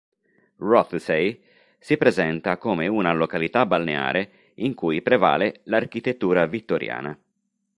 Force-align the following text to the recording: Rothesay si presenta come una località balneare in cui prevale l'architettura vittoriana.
Rothesay 0.57 1.39
si 1.77 1.95
presenta 1.95 2.57
come 2.57 2.87
una 2.87 3.13
località 3.13 3.67
balneare 3.67 4.51
in 4.55 4.73
cui 4.73 5.03
prevale 5.03 5.61
l'architettura 5.65 6.47
vittoriana. 6.47 7.15